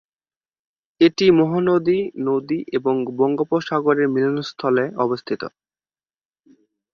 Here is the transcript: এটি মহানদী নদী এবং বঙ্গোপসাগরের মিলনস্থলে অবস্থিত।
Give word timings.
এটি 1.01 1.25
মহানদী 1.39 1.99
নদী 2.27 2.59
এবং 2.77 2.95
বঙ্গোপসাগরের 3.17 4.07
মিলনস্থলে 4.09 4.85
অবস্থিত। 4.97 5.41